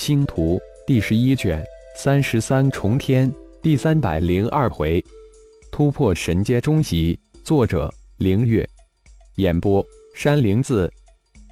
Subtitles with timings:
[0.00, 1.62] 星图第十一卷
[1.94, 5.04] 三十三重天第三百零二回，
[5.70, 7.20] 突破神阶终极。
[7.44, 8.66] 作者：凌月。
[9.36, 10.90] 演播：山灵子。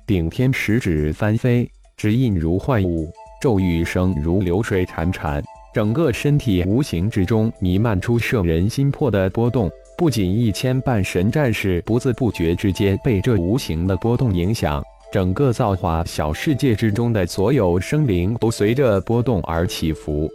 [0.07, 5.45] 顶天十指翻飞，指印如幻舞，咒语声如流水潺潺，
[5.75, 9.71] 整个身体无形之中弥漫出摄人心魄的波动。
[9.99, 14.83] 不仅一千半神战士不自不觉之间被这无形的波动影响。
[15.11, 20.31] 整个造化小世界之中的所有生灵都随着波动而起伏。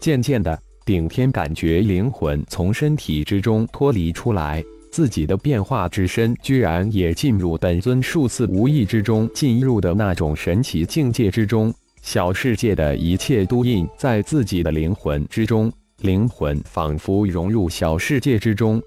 [0.00, 11.72] 渐渐的，顶天感觉灵魂从身体之中脱离出来，自己的变化之身居然也进入本尊数次无意之中进入的那种神奇境界之中。
[12.00, 18.80] 小世界的一切都印在自己的灵魂之中，灵魂仿佛融入小世界之中，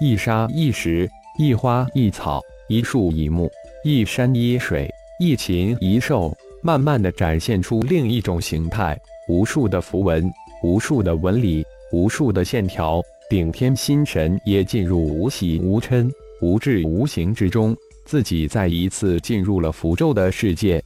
[0.00, 3.50] 一沙一石，一花一草，一树一木。
[3.84, 6.32] 一山一水，一禽一兽，
[6.62, 8.96] 慢慢的展现出另一种形态。
[9.28, 10.30] 无数的符文，
[10.62, 16.08] 无数的纹理，无数的线条，顶天心神也进入无喜无嗔、
[16.40, 17.76] 无智无形之中。
[18.06, 20.80] 自己再一次进入了符咒的世界，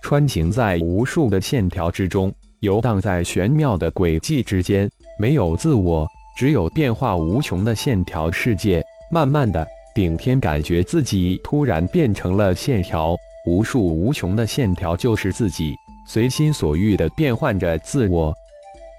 [0.00, 8.82] 穿行在无数的线条之中，游荡在玄妙的轨迹之间，没有自我，只有变化无穷的线条世界。
[9.10, 9.68] 慢慢的。
[9.94, 13.14] 顶天感觉自己突然变成了线条，
[13.46, 15.74] 无数无穷的线条就是自己，
[16.08, 18.32] 随心所欲地变换着自我。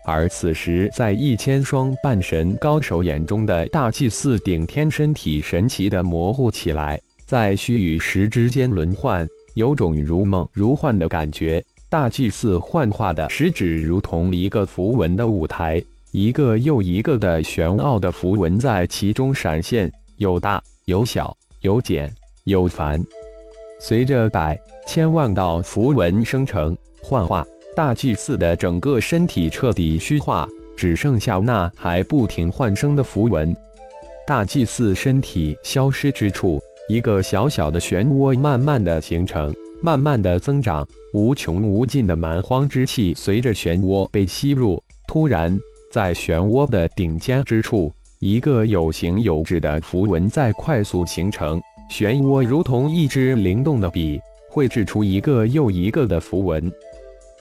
[0.06, 11.64] 而此时，在一千双半神高手眼中的大祭司顶天身体神奇的模糊起来，在虚与实之间轮换，有种如梦如幻的感觉。
[11.90, 20.62] 大祭司幻化的食指如同一个符文的舞台，一个又一个的玄奥的符文在其中闪现，有大。
[20.86, 23.02] 有小有简有繁，
[23.80, 30.46] 随着百千万道符文生成幻化，大祭司的整个身体彻底虚化，
[30.76, 33.56] 只剩下那还不停幻生的符文。
[34.28, 44.84] 大祭司身体消失之处，一个小小的漩涡慢慢的形成，慢慢的增长，无穷无尽的蛮荒之气随着漩涡被吸入。
[45.08, 45.58] 突然，
[45.94, 47.90] 在漩涡的顶尖之处。
[48.26, 51.62] 一个有形有质的符文在快速形成，
[51.92, 54.18] 漩涡如同一支灵动的笔，
[54.50, 56.72] 绘制出一个又一个的符文。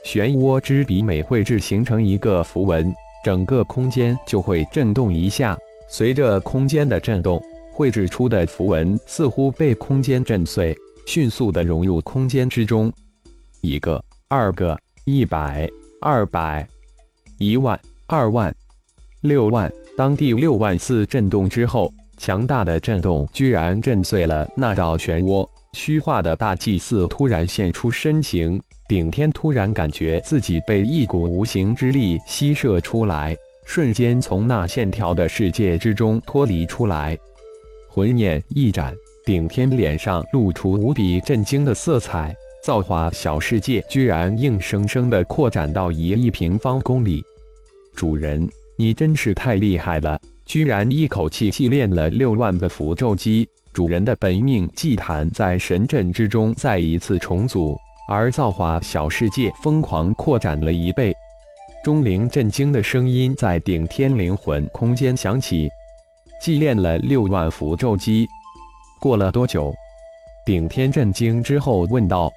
[0.04, 2.92] 漩涡之笔每绘制形成一个符文，
[3.24, 5.56] 整个空间就会震动一下。
[5.88, 10.76] 随着空间的震动，绘制出的符文似乎被空间震碎，
[11.06, 12.92] 迅速的融入空间之中。
[13.60, 15.70] 一个，二个，一百，
[16.00, 16.66] 二百，
[17.38, 17.78] 一万，
[18.08, 18.52] 二万，
[19.20, 19.72] 六万。
[19.94, 25.46] 当第六万次震动之后，强大的震动居然震碎了那道漩涡。
[25.74, 33.36] 虚化的大祭司突然现出身形，顶天突然感觉自己被一股无形之力吸射出来，
[33.66, 37.16] 瞬间从那线条的世界之中脱离出来。
[37.88, 38.94] 魂念一展，
[39.26, 42.34] 顶天脸上露出无比震惊的色彩。
[42.64, 47.22] 造化小世界居然硬生生的扩展到一亿平方公里，
[47.94, 48.48] 主人。
[48.76, 53.48] 你真是太厉害了，居然一口气祭炼了六万个符咒机！
[53.72, 57.76] 主人的本命祭坛在神阵之中再一次重组，
[58.08, 61.14] 而造化小世界疯狂扩展了一倍。
[61.82, 65.68] 钟灵震惊的声音在顶天灵魂空间响起
[66.40, 68.26] ：“祭炼了六万符咒机，
[69.00, 69.72] 过了多久？”
[70.44, 72.30] 顶天震惊之后问道：“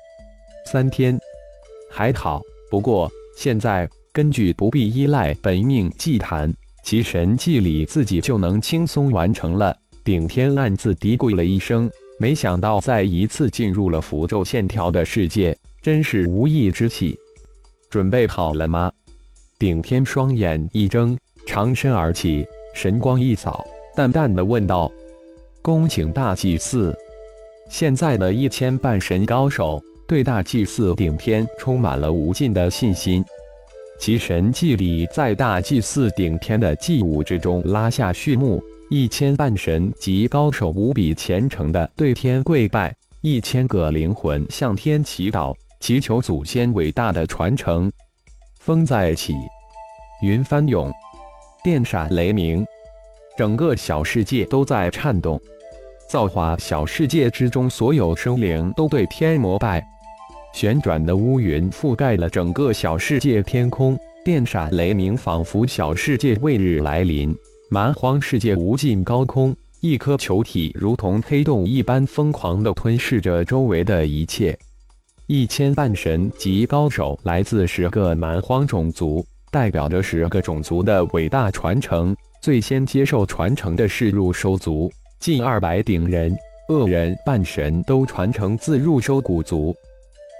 [0.66, 1.20] 三天，
[1.92, 2.42] 还好。
[2.70, 6.50] 不过现在……”根据不必依赖本命祭坛，
[6.86, 9.76] 其神祭里自己就能轻松完成了。
[10.06, 17.20] 顶天暗自嘀咕了一声，没想到再一次进入了符咒线条的世界，真是无意之喜。
[17.90, 18.90] 准备好了吗？
[19.60, 24.90] 顶天双眼一睁，长身而起，神光一扫，淡淡的问道
[25.62, 26.98] ：“恭请大祭司。”
[27.70, 33.22] 现在的一千半神高手对大祭司顶天充满了无尽的信心。
[33.98, 47.92] 其神祭礼在大祭祀顶天的祭舞之中拉下序幕，一千半神及高手无比虔诚的对天跪拜，一千个灵魂向天祈祷，祈求祖先伟大的传承。
[48.60, 49.34] 风在起，
[50.22, 50.92] 云翻涌，
[51.64, 52.66] 电闪雷鸣，
[53.38, 55.40] 整个小世界都在颤动。
[56.10, 59.84] 造化小世界之中，所有生灵都对天膜拜。
[60.56, 67.36] 旋转的乌云覆盖了整个小世界天空，电闪雷鸣，仿佛小世界未日来临。
[67.70, 74.58] 蛮荒世界无尽高空，一颗球体如同黑洞一般疯狂地吞噬着周围的一切。
[75.28, 82.16] 一千半神级高手来自十个蛮荒种族，代表着十个种族的伟大传承。
[82.42, 86.34] 最先接受传承的是入收族，近二百顶人、
[86.70, 89.76] 恶人、半神都传承自入收古族。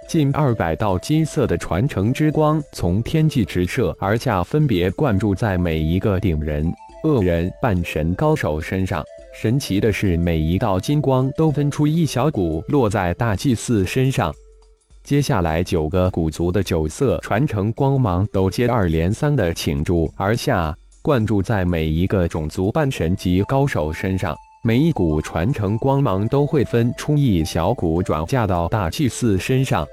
[0.08, 6.72] 近二百道金色的传承之光从天际直射而下，分别灌注在每一个顶人、
[7.02, 9.04] 恶人、半神高手身上。
[9.34, 14.32] 神奇的是，每一道金光都分出一小股，落在大祭司身上。
[15.02, 20.74] 接下来，九个古族的九色传承光芒都接二连三的倾注而下。
[21.02, 29.86] 灌注在每一个种族半神级高手身上，每一股传承光芒都会分出一小股转嫁到大祭司身上。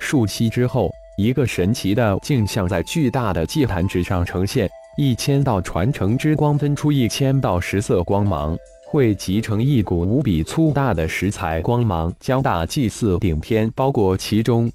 [0.00, 8.56] 数息之后，一个神奇的镜像在巨大的祭坛之上呈现，一千道传承之光分出一千道十色光芒，
[8.86, 14.70] 汇集成一股无比粗大的十彩光芒，将大祭祀顶天包裹其中。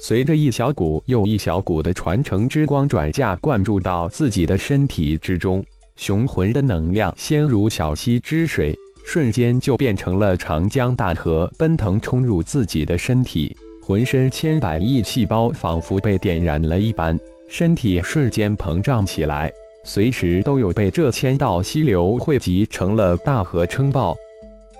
[0.00, 5.64] 随着一小股又一小股的传承之光转嫁灌注到自己的身体之中，
[5.96, 13.56] 雄浑的能量先如小溪之水，瞬间就变成了长江大河，奔腾冲入自己的身体，
[13.86, 19.52] 浑身千百亿细胞仿佛被点燃了一般，身体瞬间膨胀起来，
[19.84, 24.16] 随时都有被这千道溪流汇集成了大河撑爆。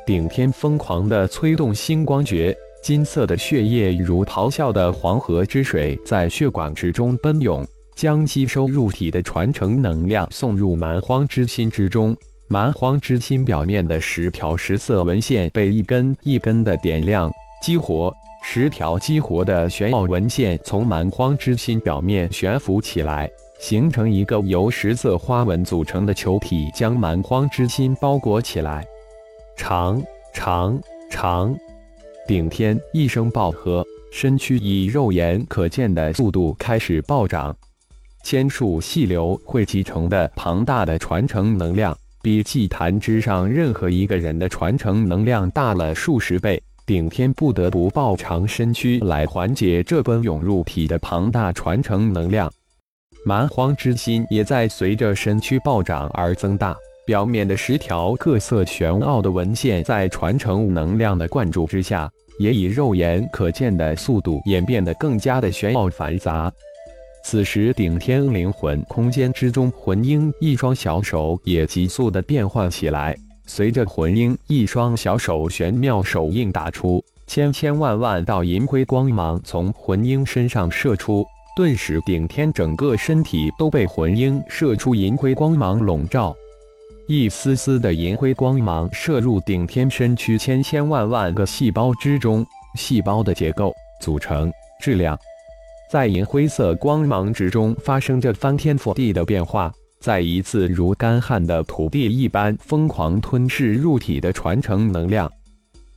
[0.06, 2.56] 顶天疯狂地催动星光诀。
[2.82, 12.16] 金色的血液如咆哮的黄河之水，在血管之中奔涌，将吸收入体的传承能量送入蛮荒之心之中。
[12.48, 17.30] 蛮荒之心表面的十条十色纹线被一根一根的点亮
[17.62, 18.14] 激活，
[18.46, 28.86] 十条激活的玄奥纹线从蛮荒之心表面悬浮起来，形成一个由十色花纹组成的球体，将蛮荒之心包裹起来。
[29.56, 30.00] 长
[30.34, 30.78] 长
[31.10, 31.56] 长。
[32.28, 37.56] 顶天一声爆喝，身躯以肉眼可见的速度开始暴涨，
[38.22, 46.62] 千数细流汇集成的庞大的传承能量，比祭坛之上任何一个人的传承能量大了数十倍。
[46.86, 52.52] 顶天不得不暴长身躯来缓解这般涌入体的庞大传承能量。
[53.24, 56.76] 蛮荒之心也在随着身躯暴涨而增大。
[57.06, 66.52] 表面的十条各色玄奥的纹线，在传承能量的灌注之下，也以肉眼可见的速度演变得更加的玄奥繁杂。
[67.22, 73.16] 此时，顶天灵魂空间之中，魂婴一双小手也急速的变换起来。
[73.46, 81.24] 随着魂婴一双小手玄妙手印打出，千千万万道银灰光芒从魂婴身上射出，
[81.56, 86.34] 顿时顶天整个身体都被魂鹰射出银灰光芒笼罩。
[87.06, 92.44] 一丝丝的银灰光芒射入顶天身躯千千万万个细胞之中，
[92.76, 94.50] 细胞的结构、组成、
[94.80, 95.18] 质量，
[95.90, 99.70] 在银灰色光芒之中发生着翻天覆地的变化，
[100.04, 105.32] 再一次如干旱的土地一般疯狂吞噬入体的传承能量。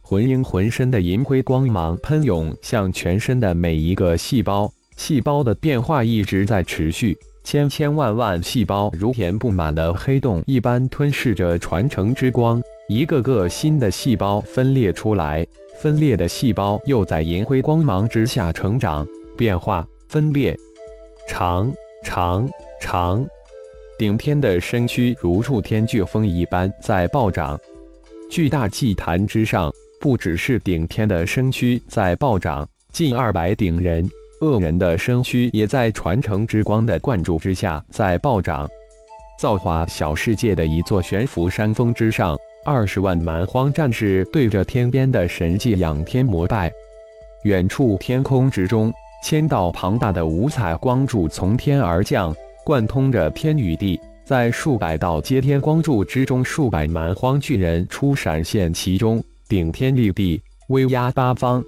[0.01, 7.17] 魂婴浑身的银灰光芒喷涌向全身的每一个细胞，细胞的变化一直在持续。
[7.43, 15.45] 千千万万细胞如填不满的黑洞一般吞噬着传承之光，一个个新的细胞分裂出来，
[15.81, 19.05] 分裂的细胞又在银灰光芒之下成长、
[19.35, 20.55] 变化、分裂。
[21.27, 21.69] 长
[22.05, 23.27] 长长，
[23.97, 27.59] 顶天的身躯如触天飓风一般在暴涨。
[28.29, 34.07] 巨大祭坛之上，不只是顶天的身躯在暴涨，近二百顶人。
[34.41, 38.69] 恶人的身躯也在传承之光的灌注之下在暴涨。
[39.39, 46.71] 造化小世界的一座悬浮山峰之上，二十万蛮荒战士对着天边的神迹仰天膜拜。
[47.45, 52.35] 远处天空之中，千道庞大的五彩光柱从天而降，
[52.67, 53.97] 贯通着天与地。
[54.25, 61.63] 在数百道接天光柱之中，数百蛮荒巨人出闪现其中，顶天立地，威压八方。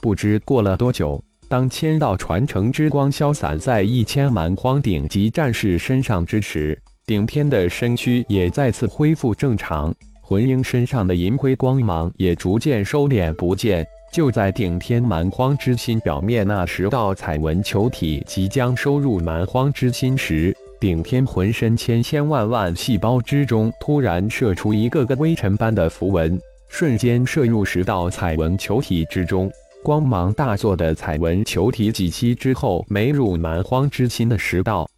[0.00, 1.22] 不知过了多久。
[1.48, 6.76] 当千道传承之光消散在一千蛮荒顶级战士身上之时，
[7.06, 13.86] 顶天的身躯也再次恢复正常，魂婴身上的银灰光芒也逐渐收敛不见。
[14.14, 29.50] 就在顶天蛮荒之心表面那十道彩纹球体即将收入蛮荒之心时，顶天浑身千千万万细胞之中突然射出一个个微尘般的符文，瞬间射入十道彩纹球体之中。
[29.82, 34.88] 光芒大作的彩纹球体几息之后，没入蛮荒之心的十道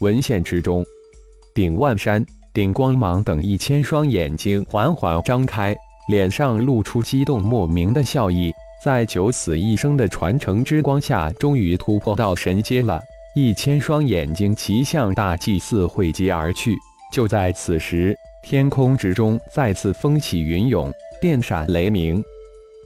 [0.00, 0.84] 纹线之中。
[1.54, 5.76] 顶万山、顶光芒等一千双眼睛缓缓张开，
[6.08, 8.52] 脸上露出激动莫名的笑意。
[8.82, 13.00] 在九死一生的传承之光下，终于突破到神阶了。
[13.34, 16.76] 一千双眼睛齐向大祭司汇集而去。
[17.12, 22.22] 就在此时，天空之中再次风起云涌，电闪雷鸣。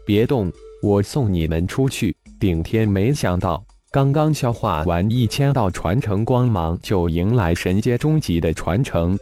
[0.06, 0.50] 别动，
[0.82, 2.16] 我送你们出去。
[2.40, 9.16] 顶天没想到，刚刚消化完一千道传承光芒，就迎来神阶终极的传承。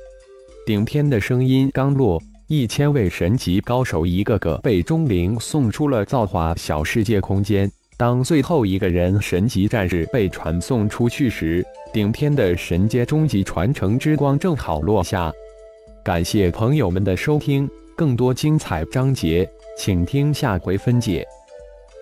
[0.65, 7.71] 顶天的声音刚落，一千位神级高手一个个被钟灵送出了造化小世界空间。
[7.97, 15.33] 当最后一个人神级战士被传送出去时，顶天的神阶终极传承之光正好落下。
[16.03, 21.25] 感谢朋友们的收听，更多精彩章节，请听下回分解。